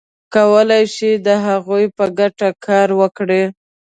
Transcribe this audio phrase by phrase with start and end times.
[0.35, 3.43] کولای شي د هغوی په ګټه کار وکړي.